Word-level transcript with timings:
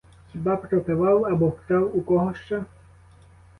Хіба 0.31 0.57
пропивав 0.57 1.25
або 1.25 1.47
вкрав 1.47 1.97
у 1.97 2.01
кого 2.01 2.33
що? 2.33 2.65